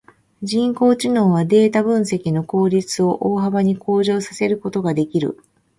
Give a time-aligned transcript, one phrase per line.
[0.41, 5.37] 人工知能はデータ分析の効率を大幅に向上させることができる。